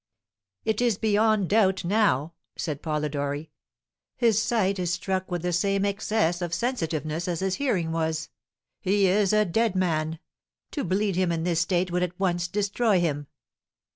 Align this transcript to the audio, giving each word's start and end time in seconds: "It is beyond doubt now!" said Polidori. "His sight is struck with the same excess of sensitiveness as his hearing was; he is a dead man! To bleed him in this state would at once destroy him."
"It 0.65 0.81
is 0.81 0.97
beyond 0.97 1.47
doubt 1.49 1.85
now!" 1.85 2.33
said 2.57 2.81
Polidori. 2.81 3.51
"His 4.15 4.41
sight 4.41 4.79
is 4.79 4.91
struck 4.91 5.29
with 5.29 5.43
the 5.43 5.53
same 5.53 5.85
excess 5.85 6.41
of 6.41 6.55
sensitiveness 6.55 7.27
as 7.27 7.41
his 7.41 7.57
hearing 7.57 7.91
was; 7.91 8.29
he 8.79 9.05
is 9.05 9.31
a 9.31 9.45
dead 9.45 9.75
man! 9.75 10.17
To 10.71 10.83
bleed 10.83 11.15
him 11.17 11.31
in 11.31 11.43
this 11.43 11.59
state 11.61 11.91
would 11.91 12.01
at 12.01 12.19
once 12.19 12.47
destroy 12.47 12.99
him." 12.99 13.27